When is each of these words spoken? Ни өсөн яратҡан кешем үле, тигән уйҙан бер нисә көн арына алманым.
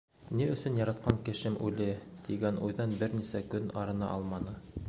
Ни 0.37 0.45
өсөн 0.53 0.79
яратҡан 0.79 1.19
кешем 1.27 1.59
үле, 1.67 1.91
тигән 2.29 2.59
уйҙан 2.69 2.99
бер 3.03 3.17
нисә 3.23 3.47
көн 3.55 3.73
арына 3.83 4.13
алманым. 4.19 4.61